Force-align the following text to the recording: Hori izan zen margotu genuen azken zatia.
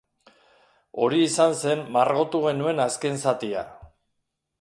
Hori 1.03 1.19
izan 1.25 1.53
zen 1.65 1.83
margotu 1.97 2.41
genuen 2.47 2.81
azken 2.87 3.21
zatia. 3.27 3.63